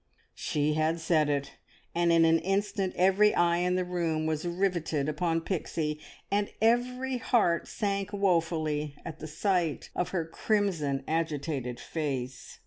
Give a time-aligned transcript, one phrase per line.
[0.33, 1.57] She had said it,
[1.93, 5.99] and in an instant every eye in the room was riveted upon Pixie,
[6.31, 12.57] and every heart sank woefully at the sight of her crimson, agitated face.